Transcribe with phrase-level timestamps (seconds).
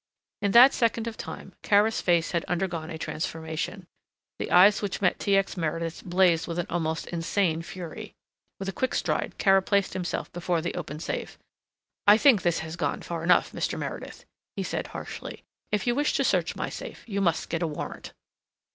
[0.41, 3.85] In that second of time Kara's face had undergone a transformation.
[4.39, 5.37] The eyes which met T.
[5.37, 5.55] X.
[5.55, 8.15] Meredith's blazed with an almost insane fury.
[8.57, 11.37] With a quick stride Kara placed himself before the open safe.
[12.07, 13.77] "I think this has gone far enough, Mr.
[13.77, 14.25] Meredith,"
[14.55, 15.43] he said harshly.
[15.71, 18.11] "If you wish to search my safe you must get a warrant."